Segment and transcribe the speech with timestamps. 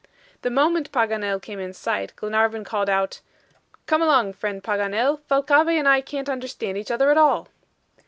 [0.41, 3.21] The moment Paganel came in sight, Glenarvan called out:
[3.85, 5.19] "Come along, friend Paganel.
[5.29, 7.49] Thalcave and I can't understand each other at all."